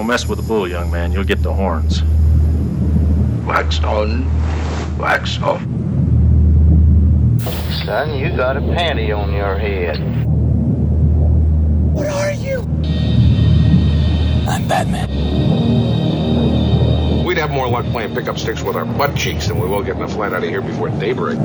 [0.00, 1.12] Don't mess with the bull, young man.
[1.12, 2.02] You'll get the horns.
[3.44, 4.24] Wax on,
[4.96, 5.60] wax off.
[7.84, 9.98] Son, you got a panty on your head.
[11.92, 12.60] What are you?
[14.48, 15.10] I'm Batman.
[17.22, 20.00] We'd have more luck playing pickup sticks with our butt cheeks than we will getting
[20.00, 21.38] the flight out of here before daybreak.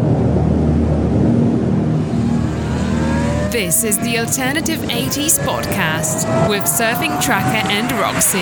[3.56, 8.42] This is the Alternative 80s podcast with Surfing Tracker and Roxy.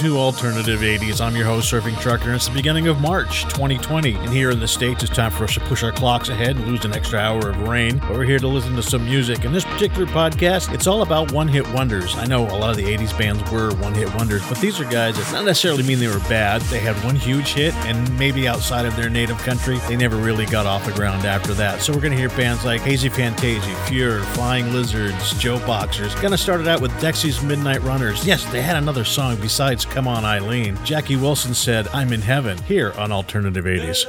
[0.00, 1.20] To Alternative 80s.
[1.20, 4.14] I'm your host, Surfing Trucker, and it's the beginning of March 2020.
[4.14, 6.66] And here in the States, it's time for us to push our clocks ahead and
[6.66, 7.98] lose an extra hour of rain.
[7.98, 9.44] But we're here to listen to some music.
[9.44, 12.16] In this particular podcast, it's all about one hit wonders.
[12.16, 14.84] I know a lot of the 80s bands were one hit wonders, but these are
[14.84, 16.62] guys that not necessarily mean they were bad.
[16.62, 20.46] They had one huge hit, and maybe outside of their native country, they never really
[20.46, 21.82] got off the ground after that.
[21.82, 26.18] So we're going to hear bands like Haysi Fantayzee, Fure, Flying Lizards, JoBoxers.
[26.22, 28.26] Gonna start it out with Dexys Midnight Runners.
[28.26, 30.78] Yes, they had another song besides Come On Eileen.
[30.82, 34.06] Jackie Wilson said, I'm in heaven, here on Alternative 80s.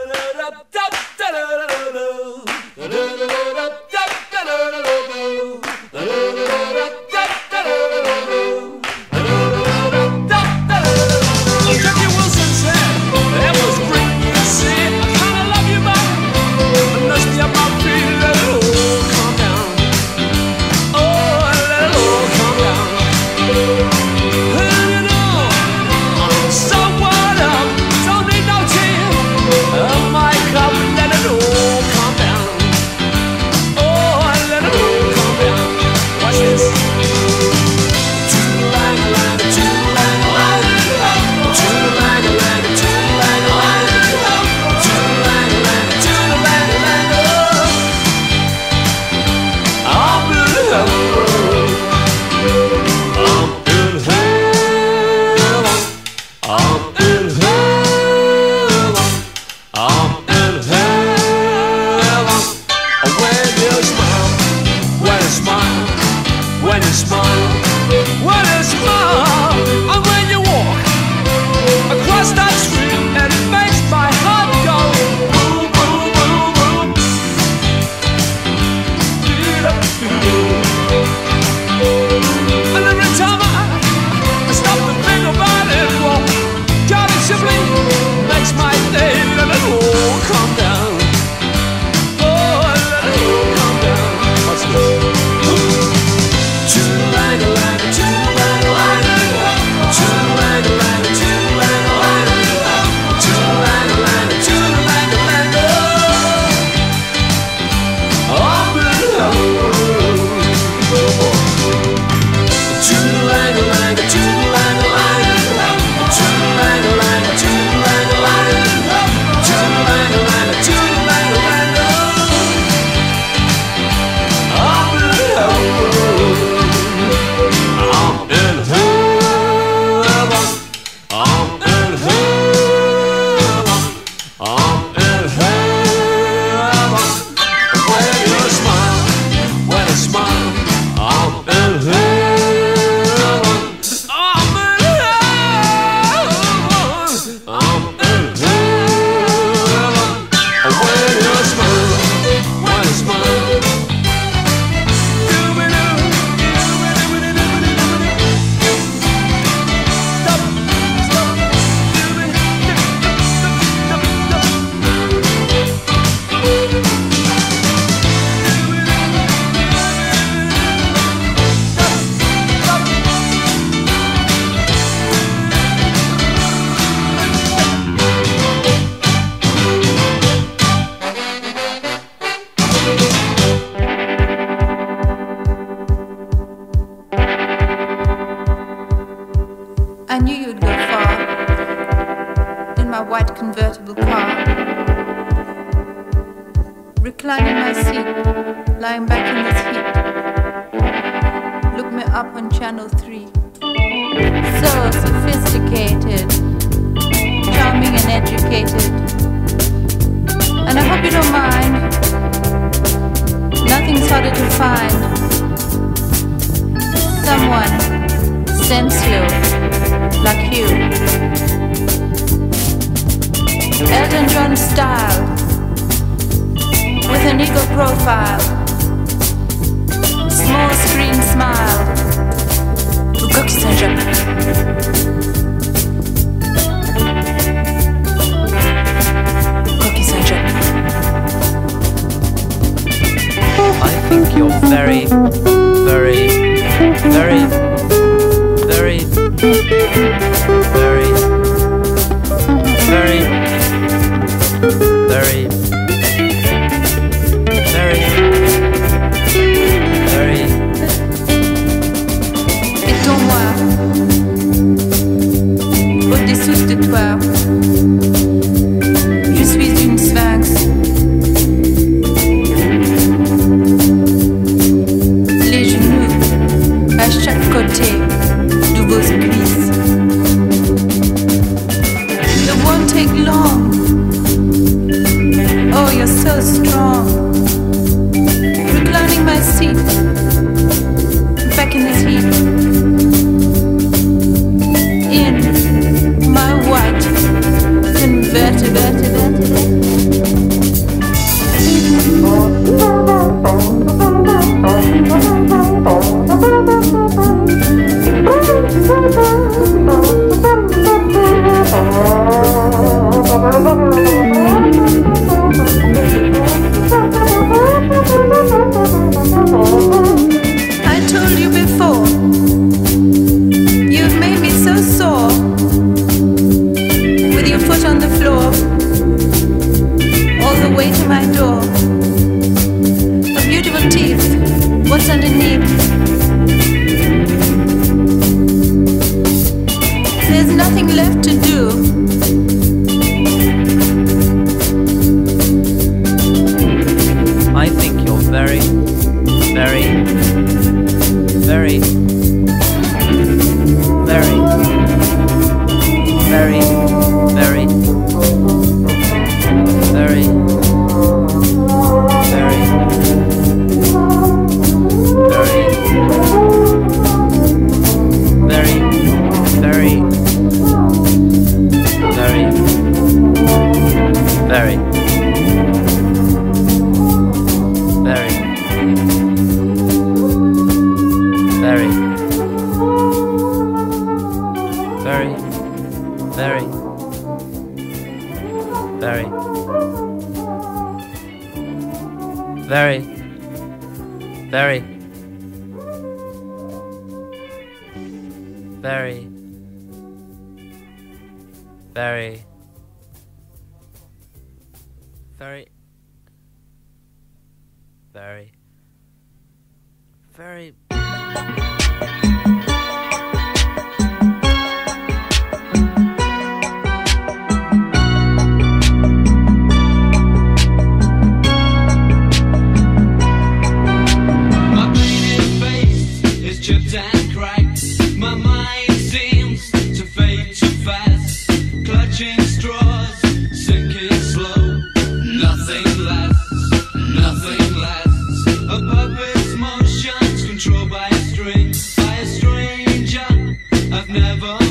[444.40, 444.71] never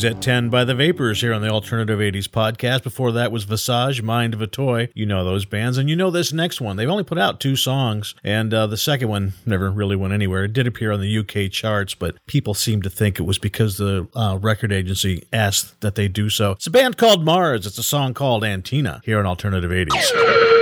[0.00, 2.82] News at 10 by The Vapors here on the Alternative 80s podcast.
[2.82, 4.88] Before that was Visage, Mind of a Toy.
[4.94, 6.76] You know those bands, and you know this next one.
[6.76, 10.44] They've only put out two songs, and uh, the second one never really went anywhere.
[10.44, 13.76] It did appear on the UK charts, but people seem to think it was because
[13.76, 16.52] the uh, record agency asked that they do so.
[16.52, 17.66] It's a band called MARRS.
[17.66, 20.59] It's a song called Anitina here on Alternative 80s.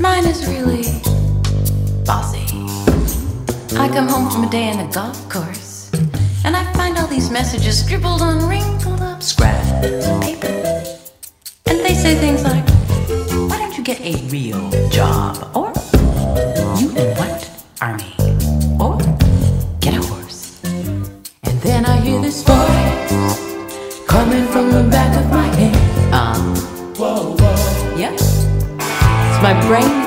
[0.00, 0.84] Mine is really
[2.06, 2.46] bossy.
[3.76, 5.92] I come home from a day in the golf course,
[6.42, 9.62] and I find all these messages scribbled on wrinkled up scrap
[10.22, 10.46] paper.
[11.66, 12.66] And they say things like,
[13.50, 15.59] Why don't you get a real job?
[29.70, 29.99] brain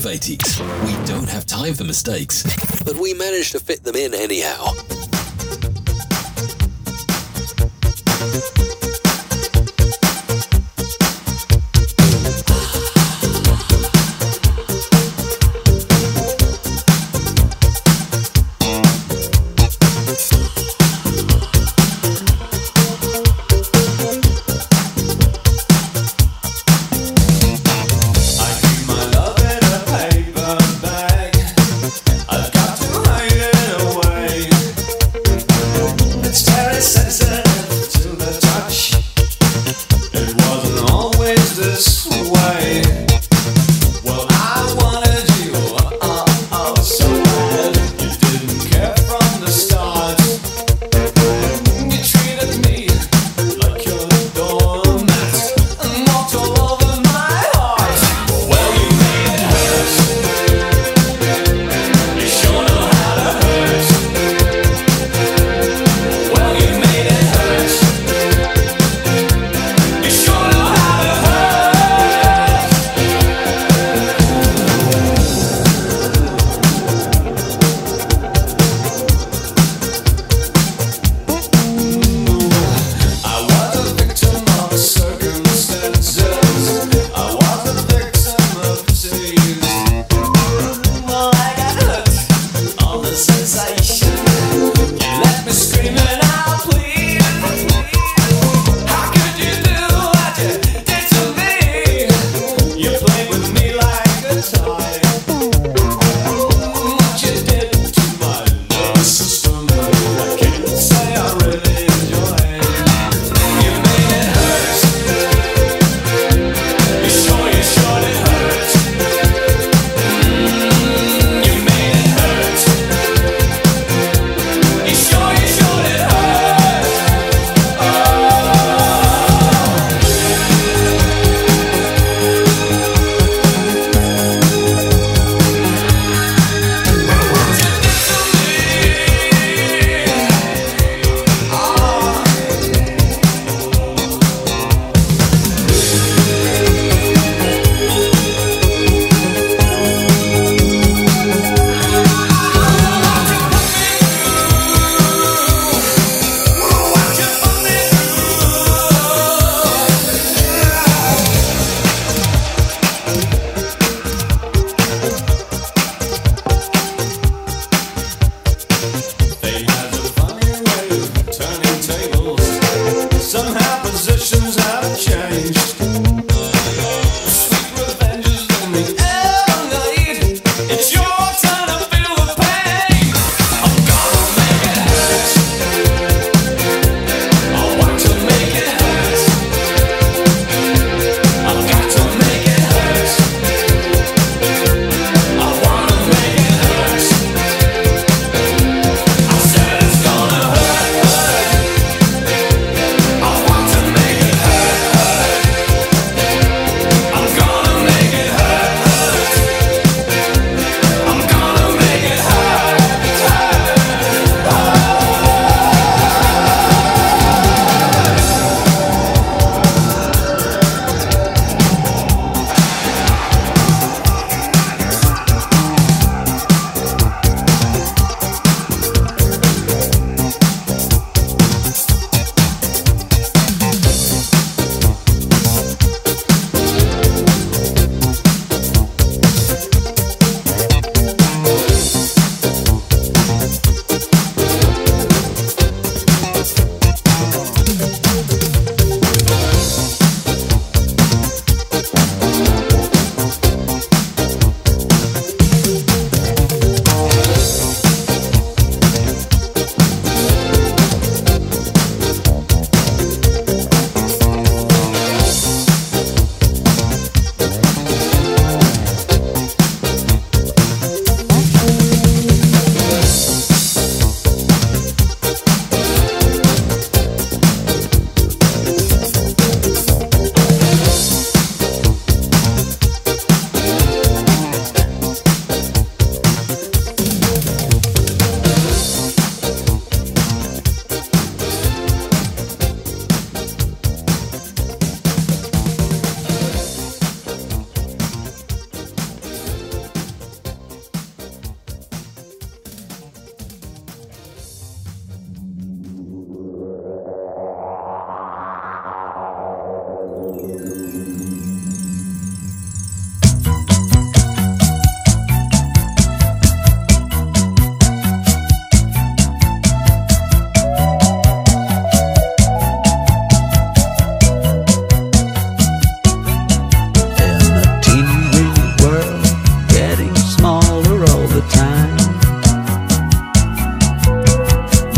[0.00, 0.58] 80s.
[0.86, 2.42] We don't have time for mistakes,
[2.84, 4.72] but we managed to fit them in anyhow.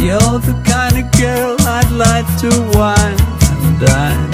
[0.05, 3.17] You're the kind of girl I'd like to wine
[3.63, 4.33] and dine.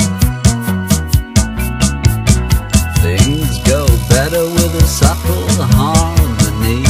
[2.98, 5.46] Things go better with a subtle
[5.78, 6.82] harmony.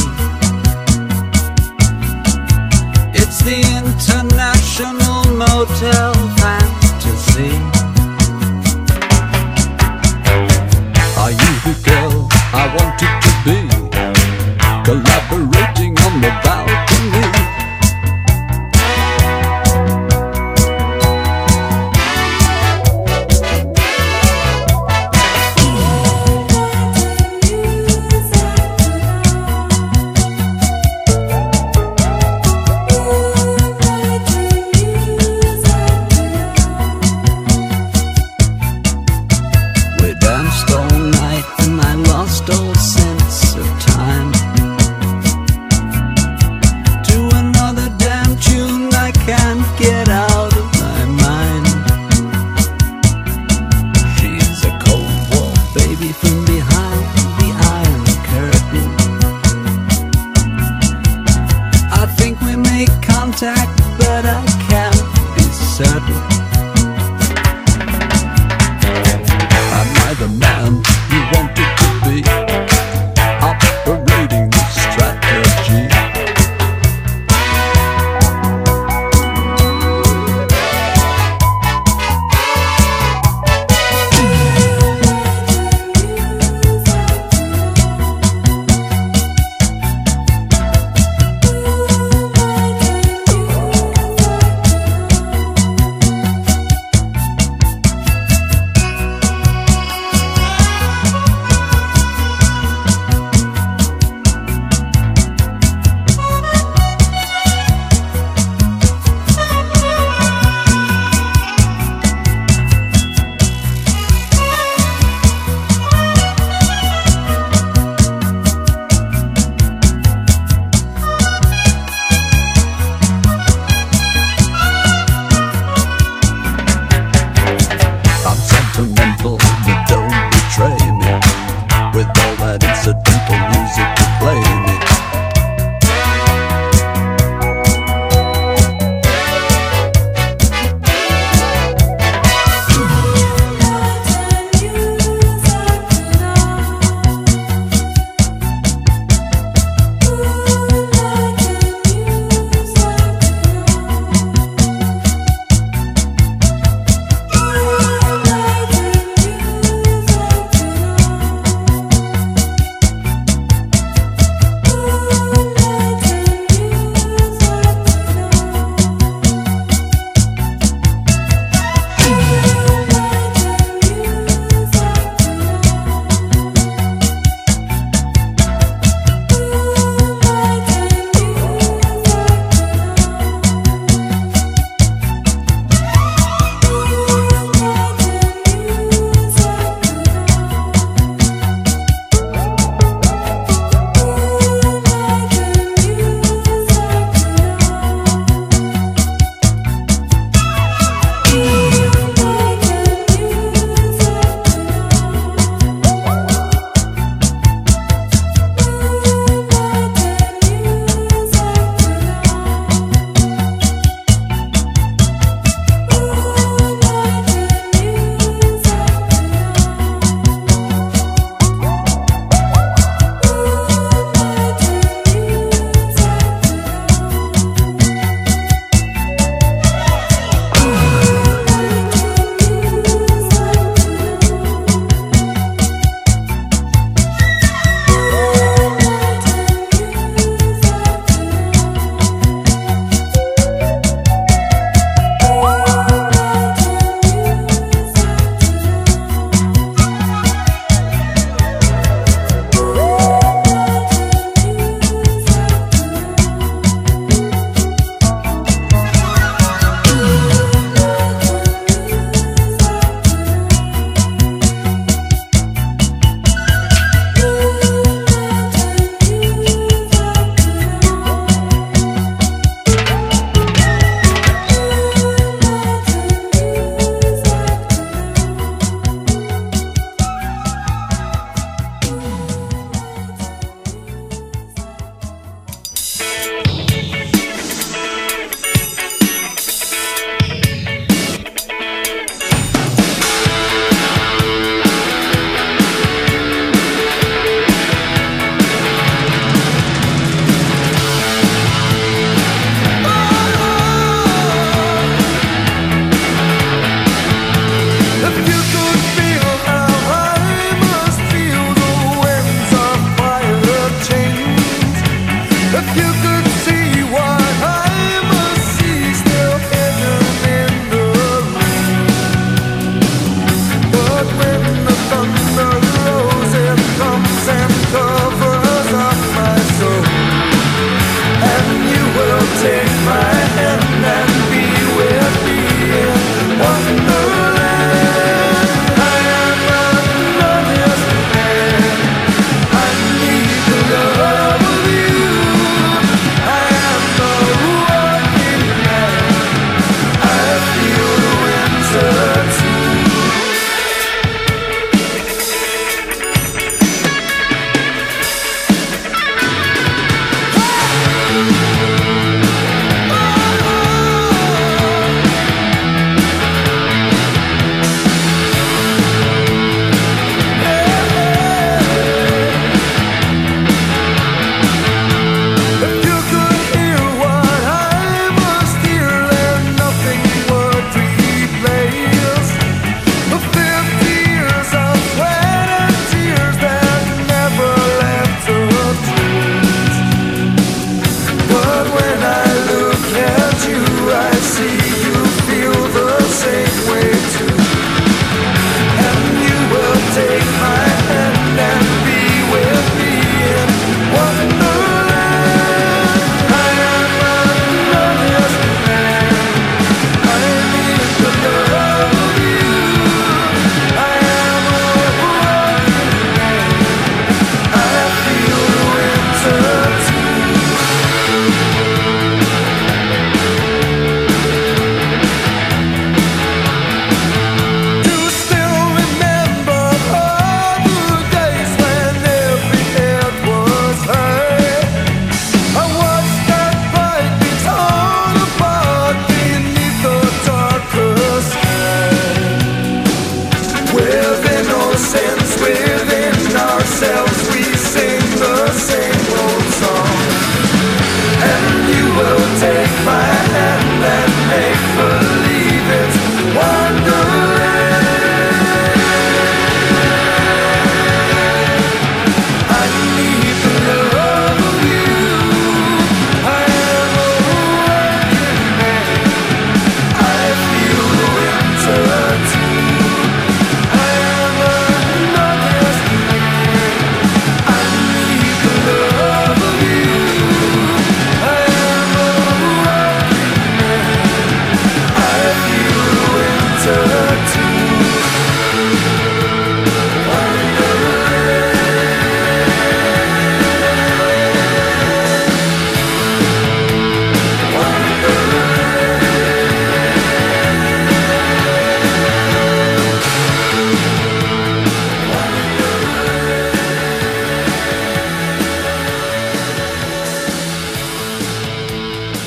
[3.13, 7.70] It's the international motel fantasy.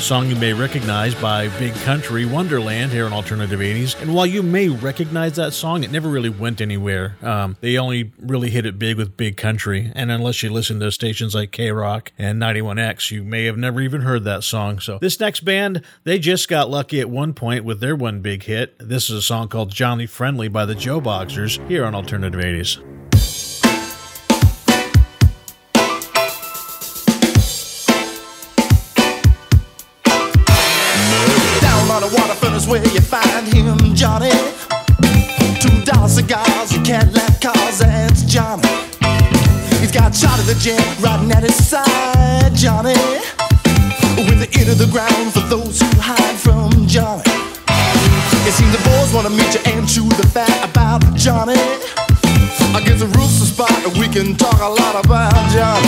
[0.01, 3.99] Song you may recognize by Big Country Wonderland here on Alternative 80s.
[3.99, 7.15] And while you may recognize that song, it never really went anywhere.
[7.23, 9.91] Um, they only really hit it big with Big Country.
[9.95, 13.81] And unless you listen to stations like K Rock and 91X, you may have never
[13.81, 14.79] even heard that song.
[14.79, 18.43] So this next band, they just got lucky at one point with their one big
[18.43, 18.77] hit.
[18.77, 23.04] This is a song called Johnny Friendly by the JoBoxers here on Alternative 80s.
[32.67, 34.31] Where you find him, Johnny.
[35.61, 38.67] Two dollar cigars and Cadillac cars, that's Johnny.
[39.79, 42.97] He's got Charlie the Gent riding at his side, Johnny.
[44.17, 47.21] With the ear to the ground for those who hide from Johnny.
[48.49, 51.61] It seems the boys wanna meet you and chew the fat about Johnny.
[52.73, 55.87] I guess the roof's a spot and we can talk a lot about Johnny.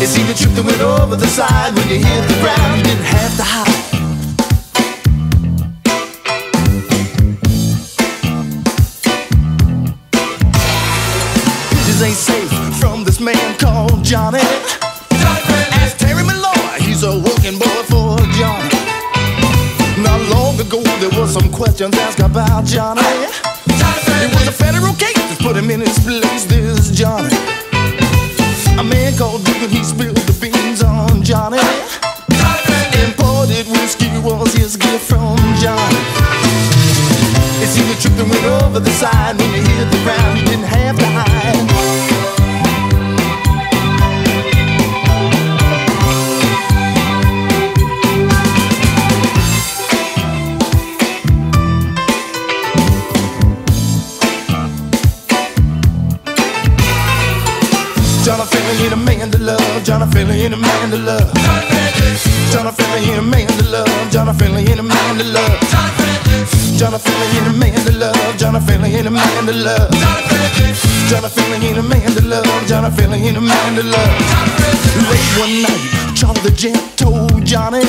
[0.00, 2.84] It seemed the trip that went over the side when you hit the ground, you
[2.84, 3.79] didn't have to hide.
[12.02, 14.40] Ain't safe from this man called Johnny.
[14.40, 18.72] Ask Terry Malloy, he's a working boy for Johnny.
[20.00, 23.02] Not long ago, there was some questions asked about Johnny.
[23.04, 27.36] It was a federal case that put him in his place, this Johnny.
[28.80, 31.60] A man called Duke and he spilled the beans on Johnny.
[33.04, 36.00] Imported whiskey was his gift from Johnny.
[37.60, 40.44] It seemed the trip that went over the side when you hit the ground, you
[40.46, 41.69] didn't have to hide.
[59.80, 59.84] Man.
[59.84, 61.32] John, I need a man to love.
[62.52, 64.10] John, I need a man to love.
[64.10, 65.60] John, I need a man to love.
[66.76, 66.98] John, I
[67.32, 68.38] need a man to love.
[68.38, 69.90] John, I need a man to love.
[71.08, 72.66] John, I need a man to love.
[72.66, 74.14] John, I need a man to love.
[75.10, 77.84] Late one night, Charlie the Gent told Johnny,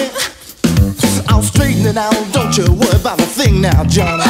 [1.28, 2.16] I'll straighten it out.
[2.32, 4.24] Don't you worry about a thing now, Johnny.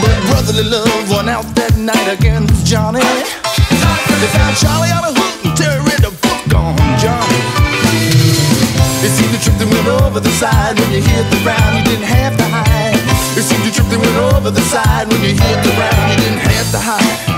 [0.00, 3.00] But brotherly love won out that night against Johnny.
[3.00, 5.85] They found Charlie on a hook and Terry
[7.02, 7.40] Johnny.
[9.04, 11.84] It seemed the trip that went over the side when you hit the ground, you
[11.84, 12.98] didn't have to hide.
[13.36, 16.18] It seemed the trip that went over the side when you hit the ground, you
[16.24, 17.36] didn't have to hide.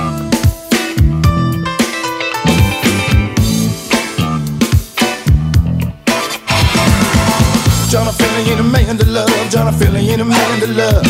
[7.91, 9.51] John, feel ain't a man to love.
[9.51, 11.03] John, feel ain't a man to love.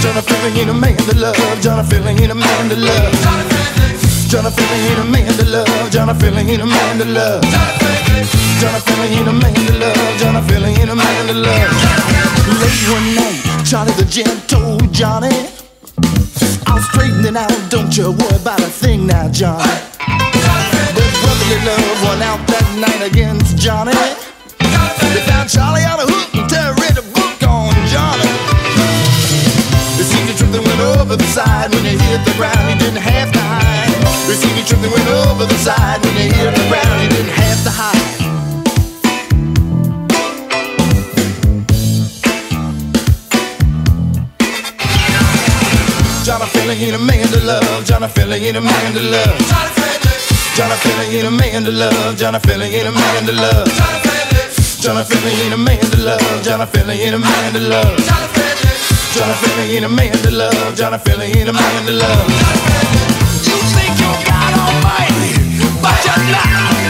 [0.00, 1.36] John, feel ain't a man to love.
[1.60, 3.45] John, feel ain't a man to love.
[4.36, 5.90] John, I ain't a man to love.
[5.90, 7.42] John, I ain't a man to love.
[8.60, 10.18] John, I ain't a man to love.
[10.20, 11.72] John, I ain't a man to love.
[12.60, 15.32] Late one night, Charlie the Gent told Johnny,
[16.66, 17.48] I'll straighten it out.
[17.70, 19.64] Don't you worry about a thing now, Johnny.
[20.04, 23.96] But brotherly love won out that night against Johnny.
[23.96, 28.28] They found Charlie on a hook and Terry read a book on Johnny.
[29.96, 32.76] It seemed the trip that went over the side when you hit the ground, you
[32.76, 33.35] didn't have to
[34.26, 34.32] hide.
[34.32, 37.08] It seemed the trip that went over the side when you hit the ground, you
[37.08, 37.94] didn't have to hide.
[46.24, 47.84] John, I feel ain't a man to love.
[47.86, 49.38] John, I feel ain't a man to love.
[50.56, 52.16] John, I feel ain't a man to love.
[52.18, 53.68] John, I feel ain't a man to love.
[54.80, 56.42] John, I feel ain't a man to love.
[56.42, 57.96] John, I feel ain't a man to love.
[59.14, 60.76] John, I feel ain't a man to love.
[60.76, 63.85] John, I feel ain't a man to love.
[66.04, 66.48] You're not.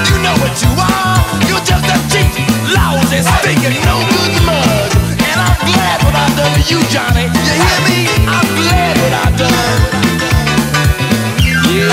[0.09, 1.20] You know what you are.
[1.49, 2.30] You're just a cheap,
[2.72, 3.20] lousy,
[3.84, 4.88] no good mug.
[5.20, 7.28] And I'm glad what I've done to you, Johnny.
[7.28, 7.99] You hear me?
[8.24, 10.07] I'm glad what I've done.
[11.68, 11.92] Yeah.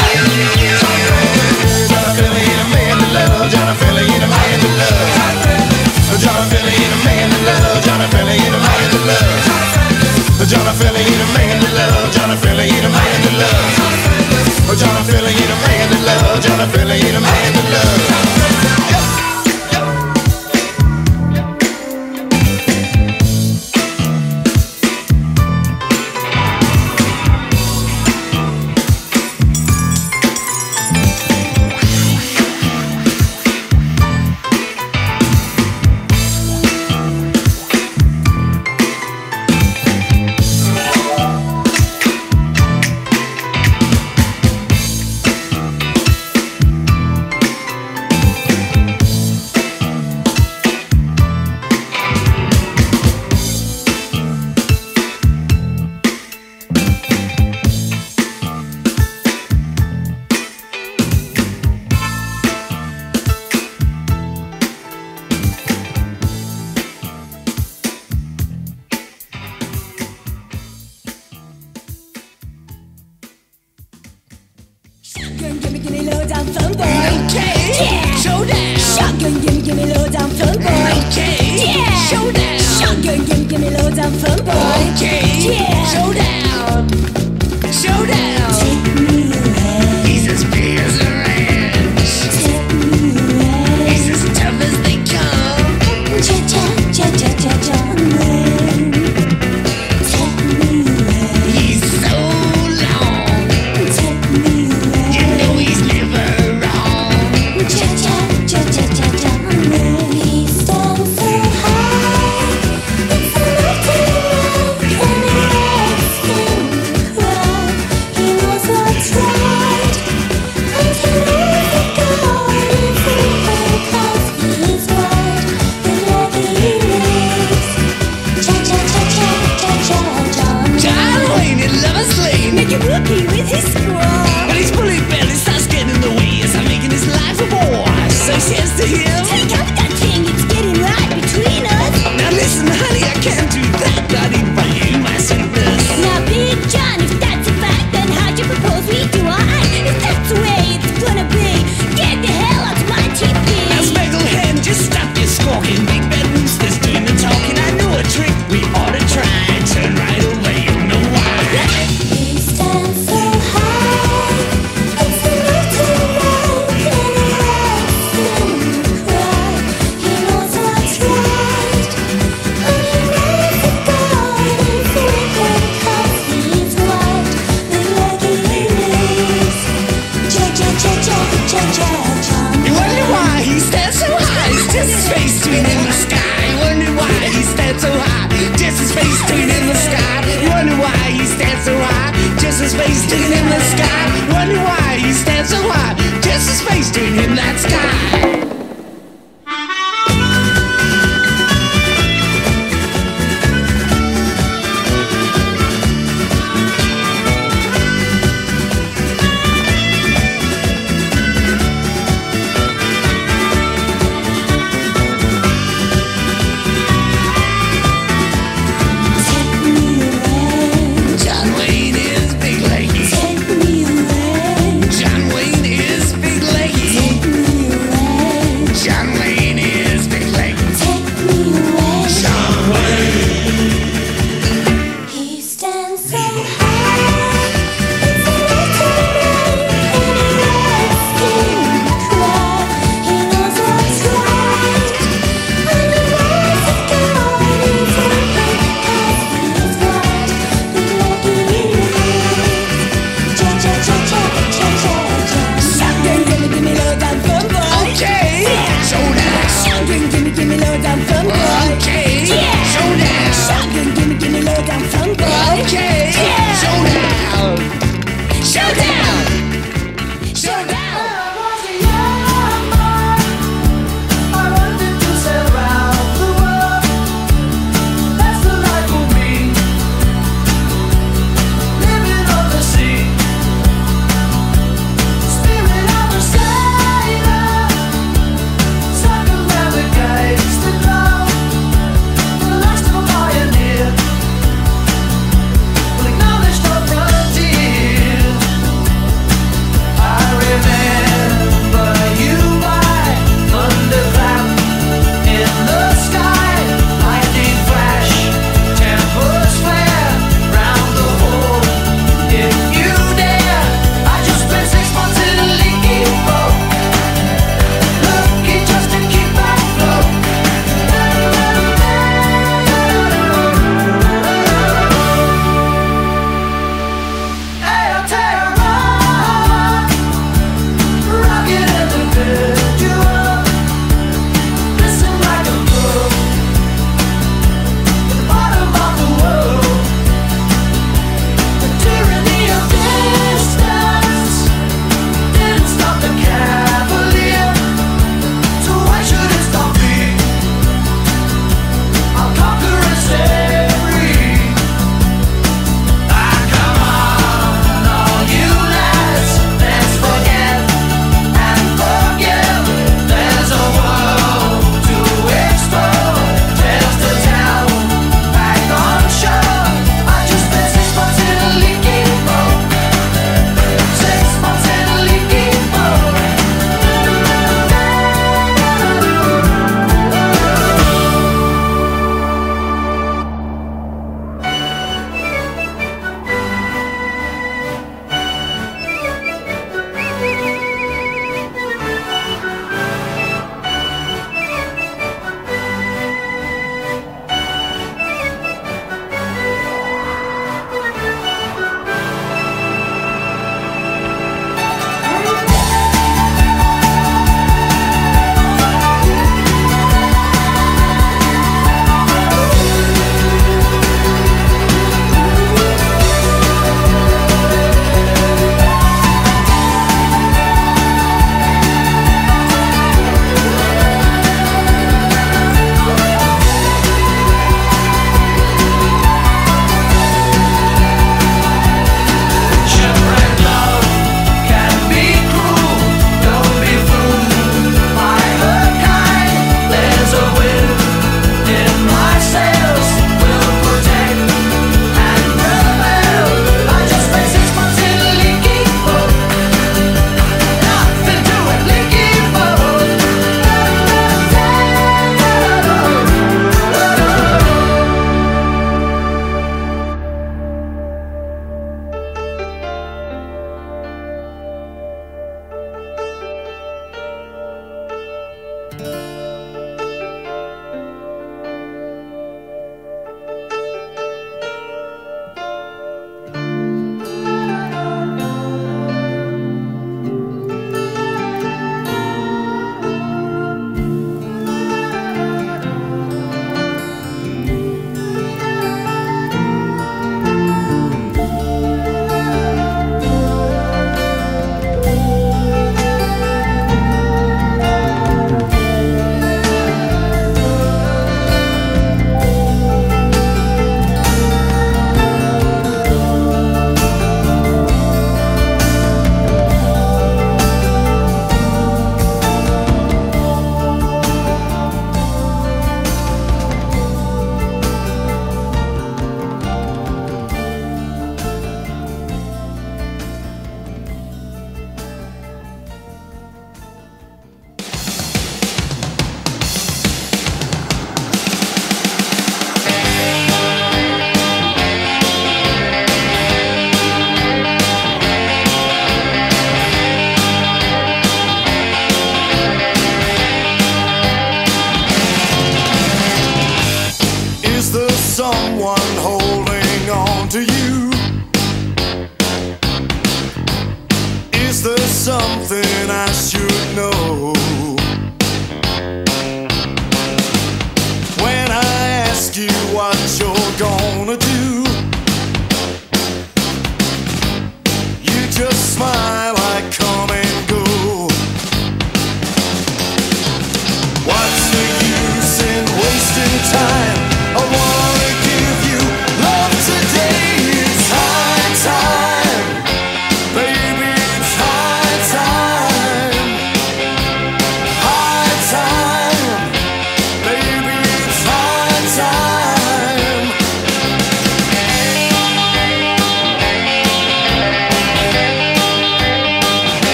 [2.14, 3.52] Feel ain't a man to love.
[3.52, 5.34] John, I feel ain't a man love.
[6.04, 6.58] A
[7.04, 7.84] man love.
[7.84, 8.52] A man
[9.08, 9.83] love.
[10.38, 12.12] But Johnny Friendly, he the man to love.
[12.12, 14.78] Johnny Friendly, he the man to love.
[14.78, 16.42] Johnny Friendly, he the man to love.
[16.42, 18.93] Johnny Friendly, he the man to love.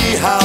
[0.00, 0.39] how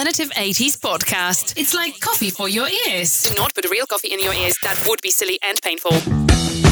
[0.00, 1.52] alternative 80s podcast.
[1.58, 3.24] It's like coffee for your ears.
[3.24, 4.56] Do not put real coffee in your ears.
[4.62, 6.69] That would be silly and painful.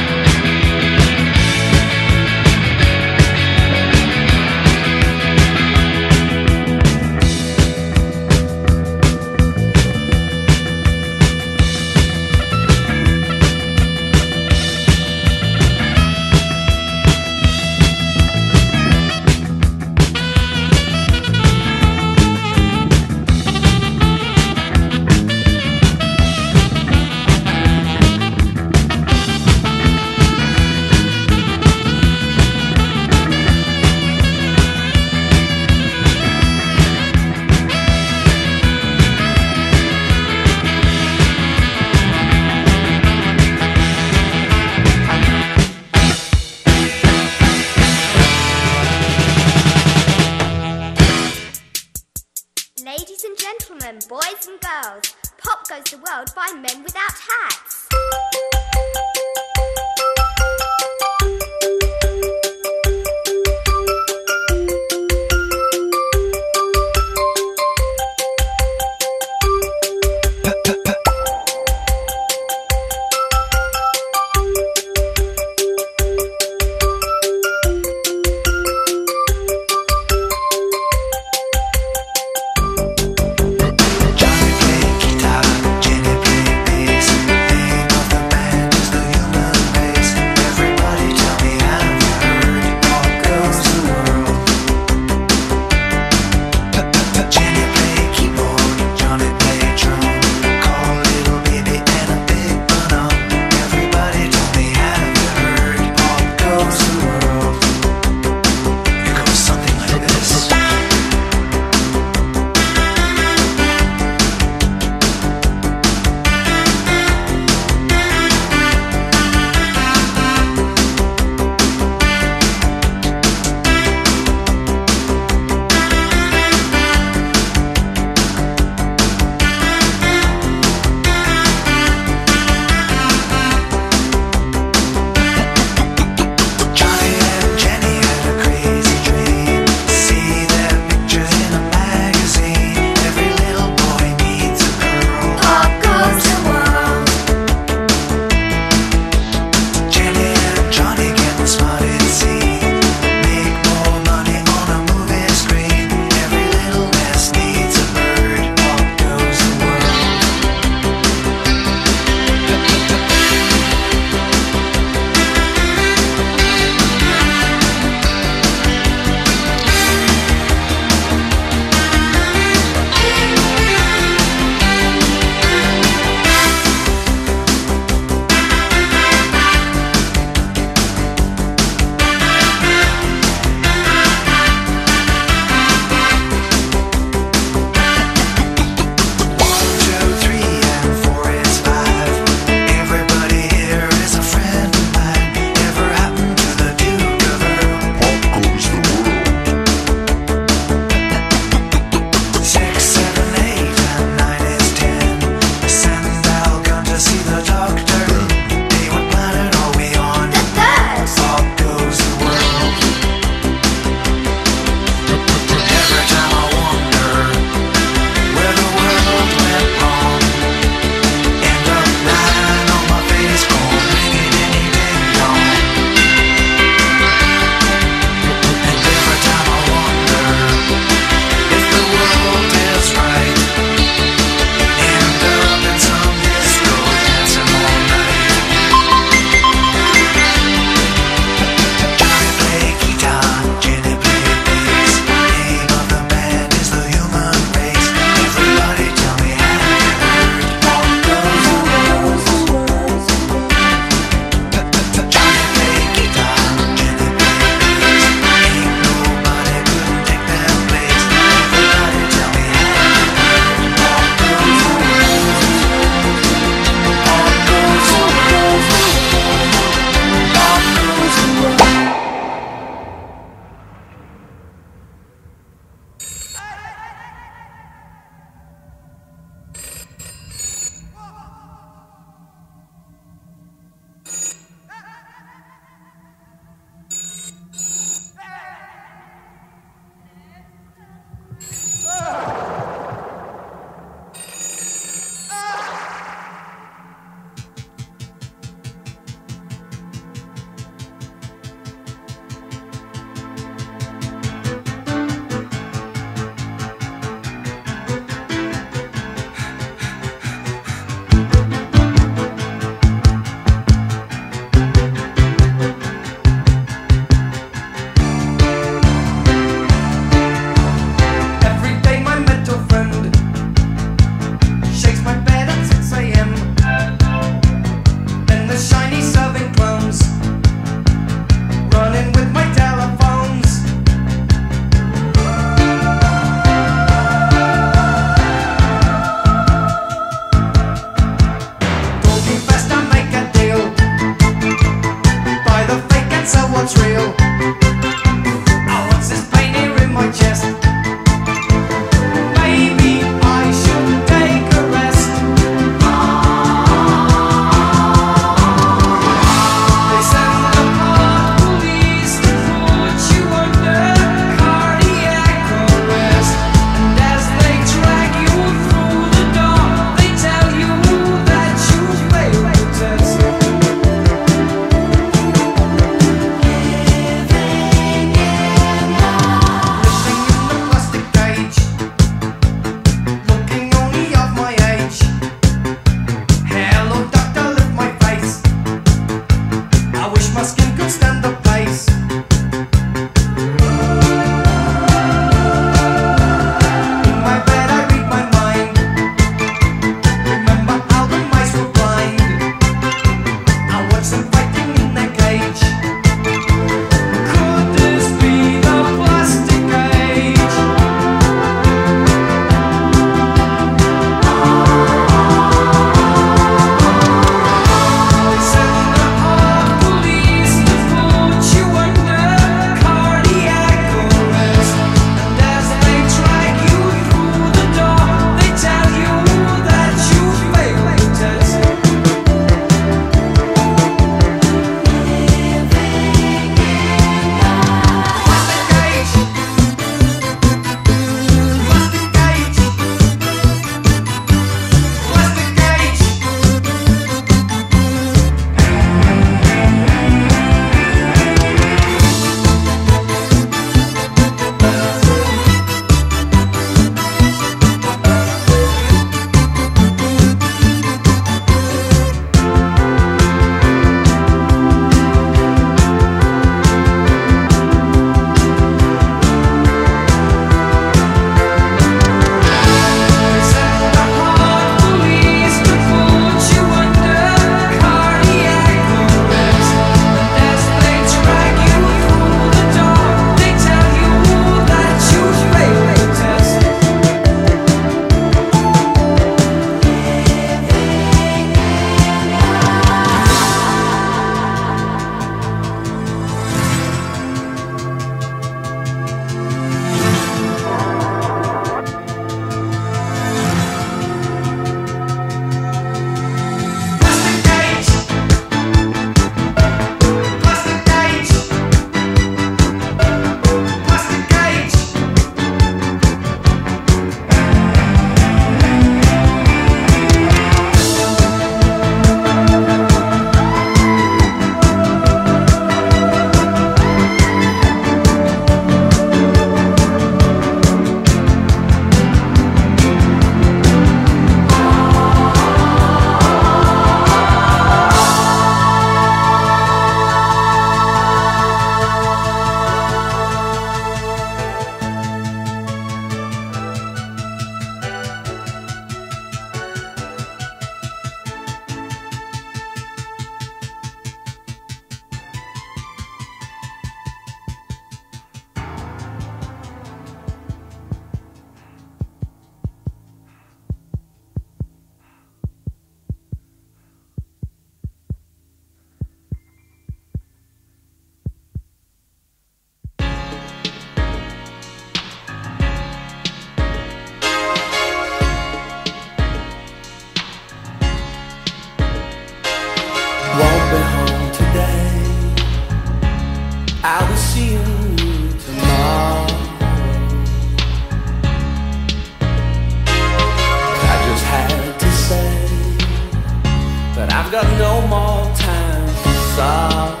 [597.30, 600.00] I've got no more time for sorrow.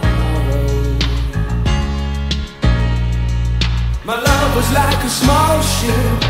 [4.02, 6.22] My love was like a small ship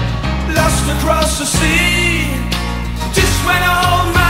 [0.56, 2.34] lost across the sea.
[3.14, 4.27] Just went on my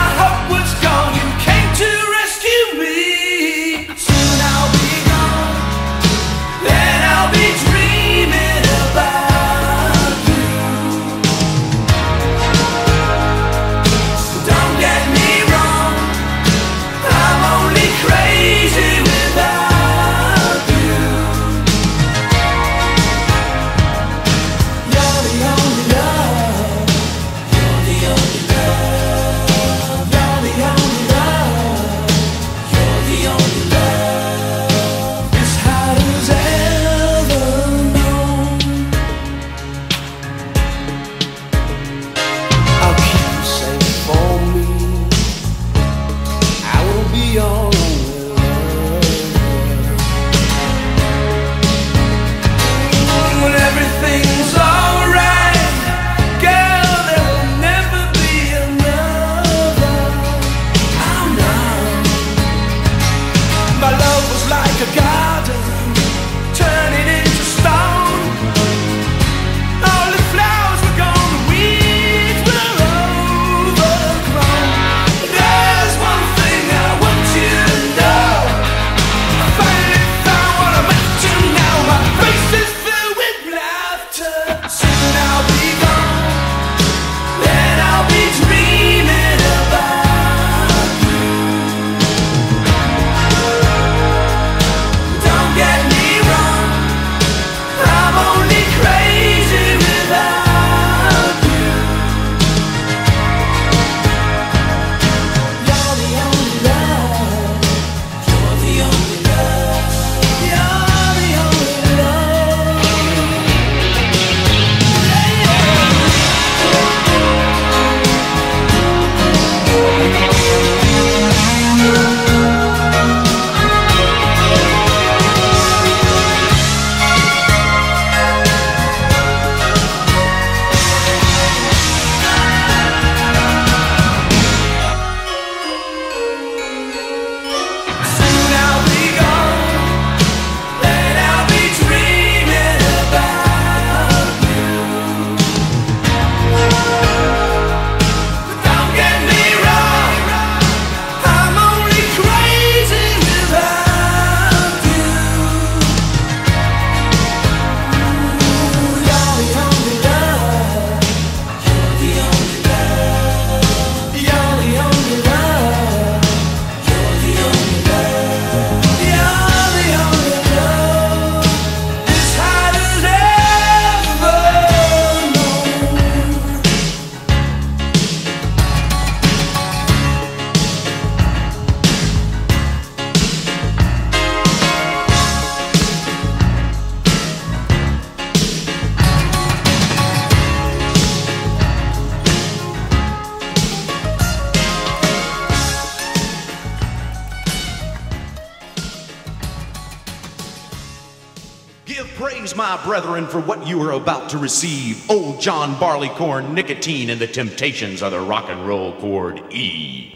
[203.00, 205.08] brethren, for what you are about to receive.
[205.08, 210.12] Old John Barleycorn, nicotine, and the temptations of the rock and roll chord E.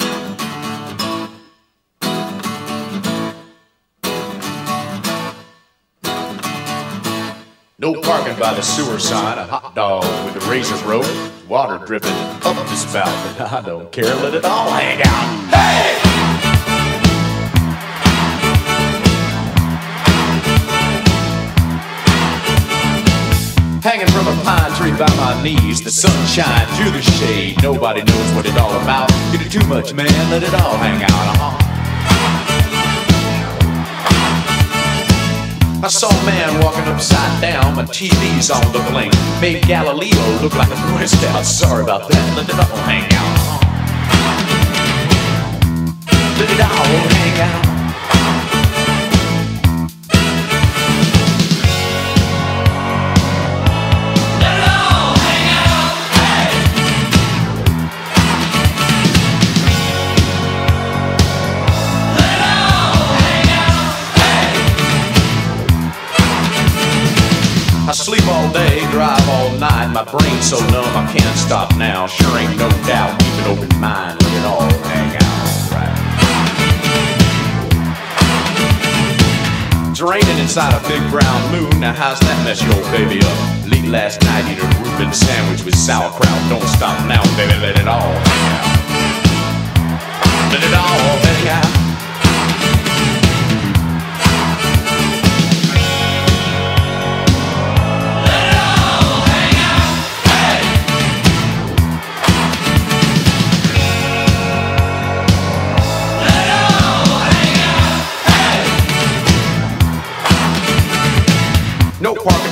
[7.79, 11.07] No parking by the sewer sign, a hot dog with a razor rope,
[11.49, 13.09] water dripping up the spout,
[13.53, 15.55] I don't care, let it all hang out.
[15.55, 16.12] Hey!
[23.83, 27.61] Hanging from a pine tree by my knees, the sunshine through the shade.
[27.65, 29.11] Nobody knows what it all about.
[29.33, 31.11] You do too much, man, let it all hang out.
[31.11, 31.59] Uh-huh.
[35.83, 39.13] I saw a man walking upside down, my TV's on the blink.
[39.41, 41.45] Made Galileo look like a Boy Scout.
[41.45, 43.37] Sorry about that, let it all hang out.
[44.15, 44.39] Uh-huh.
[46.39, 47.72] Let it all hang out.
[67.93, 69.93] I sleep all day, drive all night.
[69.93, 72.07] My brain's so numb I can't stop now.
[72.07, 73.21] Sure ain't no doubt.
[73.21, 75.29] Keep an open mind, let it all hang out.
[79.95, 81.81] Draining inside a big brown moon.
[81.81, 83.69] Now how's that mess your baby up?
[83.69, 86.49] Late last night, eat a Reuben sandwich with sauerkraut.
[86.49, 87.61] Don't stop now, baby.
[87.61, 88.73] Let it all hang out.
[90.49, 91.82] Let it all hang out.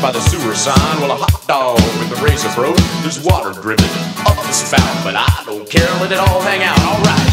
[0.01, 1.01] by the sewer sign.
[1.01, 3.90] Well, a hot dog with a razor throat There's water dripping
[4.27, 7.31] up the spout But I don't care, let it all hang out, alright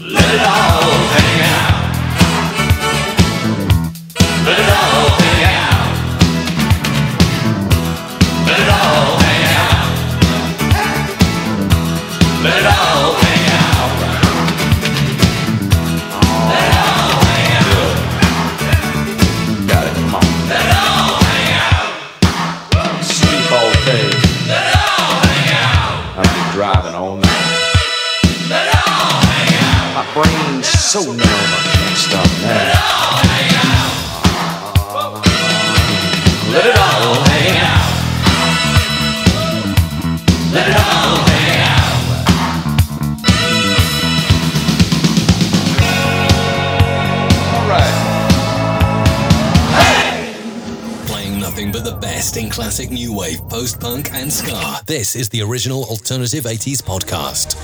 [0.00, 1.69] Let it all hang out.
[55.10, 57.56] This is the original Alternative 80s podcast.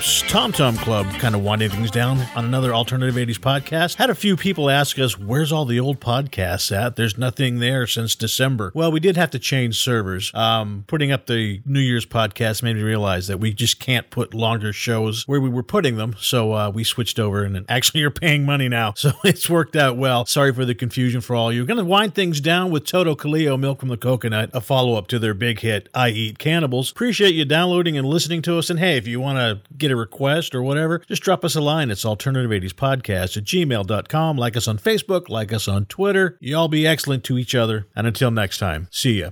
[0.00, 3.94] Tom Tom Club, kind of winding things down on another alternative 80s podcast.
[3.94, 6.96] Had a few people ask us, where's all the old podcasts at?
[6.96, 8.70] There's nothing there since December.
[8.74, 10.30] Well, we did have to change servers.
[10.34, 14.34] Um, putting up the New Year's podcast made me realize that we just can't put
[14.34, 16.14] longer shows where we were putting them.
[16.20, 18.92] So uh, we switched over and actually you're paying money now.
[18.94, 20.26] So it's worked out well.
[20.26, 21.62] Sorry for the confusion for all you.
[21.62, 24.94] We're going to wind things down with Toto Coelo, Milk from the Coconut, a follow
[24.94, 26.90] up to their big hit, I Eat Cannibals.
[26.90, 28.68] Appreciate you downloading and listening to us.
[28.68, 31.60] And hey, if you want to get a request or whatever, just drop us a
[31.60, 31.90] line.
[31.90, 34.36] It's alternative 80s podcast at gmail.com.
[34.36, 36.36] Like us on Facebook, like us on Twitter.
[36.40, 37.86] You all be excellent to each other.
[37.94, 39.30] And until next time, see ya.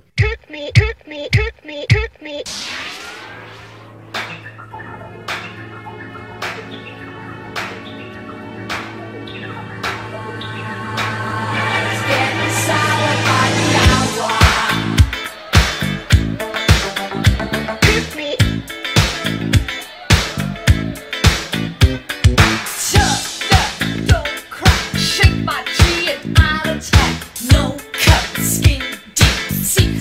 [0.50, 0.70] Me,
[1.06, 1.28] me,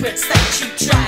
[0.04, 1.03] Secrets that you try